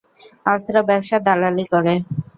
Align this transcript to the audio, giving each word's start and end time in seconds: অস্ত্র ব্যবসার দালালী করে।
অস্ত্র 0.45 0.75
ব্যবসার 0.89 1.21
দালালী 1.27 1.65
করে। 1.73 1.93